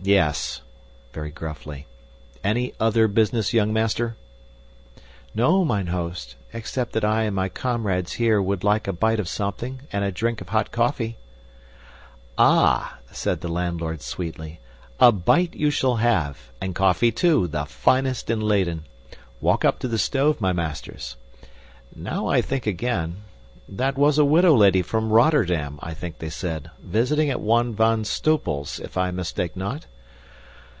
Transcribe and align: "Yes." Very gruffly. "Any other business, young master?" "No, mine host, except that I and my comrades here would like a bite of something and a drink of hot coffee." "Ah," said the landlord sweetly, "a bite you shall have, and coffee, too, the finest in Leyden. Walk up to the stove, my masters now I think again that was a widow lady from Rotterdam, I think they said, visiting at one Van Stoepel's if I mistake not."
"Yes." 0.00 0.60
Very 1.12 1.30
gruffly. 1.30 1.86
"Any 2.44 2.72
other 2.78 3.08
business, 3.08 3.52
young 3.52 3.72
master?" 3.72 4.14
"No, 5.34 5.64
mine 5.64 5.88
host, 5.88 6.36
except 6.52 6.92
that 6.92 7.04
I 7.04 7.24
and 7.24 7.34
my 7.34 7.48
comrades 7.48 8.12
here 8.12 8.40
would 8.40 8.62
like 8.62 8.86
a 8.86 8.92
bite 8.92 9.18
of 9.18 9.28
something 9.28 9.80
and 9.92 10.04
a 10.04 10.12
drink 10.12 10.40
of 10.40 10.50
hot 10.50 10.70
coffee." 10.70 11.16
"Ah," 12.38 12.98
said 13.10 13.40
the 13.40 13.48
landlord 13.48 14.00
sweetly, 14.00 14.60
"a 15.00 15.10
bite 15.10 15.54
you 15.56 15.68
shall 15.68 15.96
have, 15.96 16.52
and 16.60 16.76
coffee, 16.76 17.10
too, 17.10 17.48
the 17.48 17.64
finest 17.64 18.30
in 18.30 18.40
Leyden. 18.40 18.84
Walk 19.40 19.64
up 19.64 19.80
to 19.80 19.88
the 19.88 19.98
stove, 19.98 20.40
my 20.40 20.52
masters 20.52 21.16
now 21.96 22.28
I 22.28 22.40
think 22.40 22.68
again 22.68 23.24
that 23.70 23.98
was 23.98 24.16
a 24.16 24.24
widow 24.24 24.54
lady 24.54 24.80
from 24.80 25.10
Rotterdam, 25.12 25.78
I 25.82 25.92
think 25.92 26.20
they 26.20 26.30
said, 26.30 26.70
visiting 26.80 27.28
at 27.28 27.38
one 27.38 27.74
Van 27.74 28.02
Stoepel's 28.06 28.80
if 28.80 28.96
I 28.96 29.10
mistake 29.10 29.54
not." 29.56 29.84